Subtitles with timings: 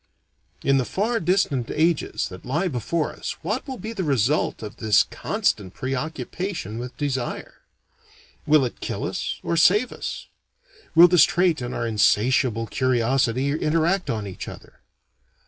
[0.63, 4.77] In the far distant ages that lie before us what will be the result of
[4.77, 7.61] this constant preoccupation with desire?
[8.47, 10.25] Will it kill us or save us?
[10.95, 14.79] Will this trait and our insatiable curiosity interact on each other?